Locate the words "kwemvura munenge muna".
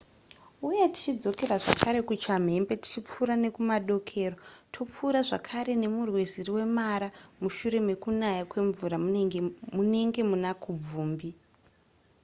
8.51-10.51